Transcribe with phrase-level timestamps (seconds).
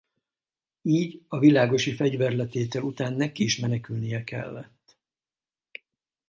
[0.81, 4.97] Így a világosi fegyverletétel után neki is menekülnie kellett.